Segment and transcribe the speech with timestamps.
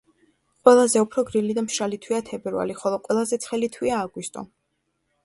[0.67, 4.49] ყველაზე უფრო გრილი და მშრალი თვეა თებერვალი, ხოლო ყველაზე ცხელი თვეა აგვისტო.